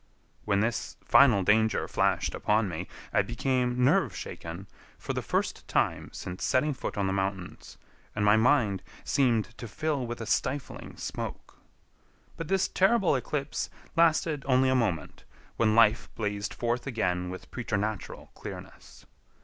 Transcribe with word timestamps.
When 0.45 0.61
this 0.61 0.97
final 1.05 1.43
danger 1.43 1.87
flashed 1.87 2.33
upon 2.33 2.67
me, 2.67 2.87
I 3.13 3.21
became 3.21 3.83
nerve 3.83 4.15
shaken 4.15 4.65
for 4.97 5.13
the 5.13 5.21
first 5.21 5.67
time 5.67 6.09
since 6.11 6.43
setting 6.43 6.73
foot 6.73 6.97
on 6.97 7.05
the 7.05 7.13
mountains, 7.13 7.77
and 8.15 8.25
my 8.25 8.35
mind 8.35 8.81
seemed 9.03 9.55
to 9.59 9.67
fill 9.67 10.07
with 10.07 10.19
a 10.19 10.25
stifling 10.25 10.97
smoke. 10.97 11.59
But 12.35 12.47
this 12.47 12.67
terrible 12.67 13.15
eclipse 13.15 13.69
lasted 13.95 14.43
only 14.47 14.69
a 14.69 14.75
moment, 14.75 15.23
when 15.57 15.75
life 15.75 16.09
blazed 16.15 16.51
forth 16.55 16.87
again 16.87 17.29
with 17.29 17.51
preternatural 17.51 18.31
clearness. 18.33 19.05